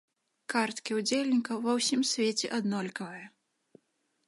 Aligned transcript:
Карткі 0.53 0.95
удзельнікаў 0.99 1.57
ва 1.67 1.77
ўсім 1.79 2.01
свеце 2.15 2.47
аднолькавыя. 2.59 3.27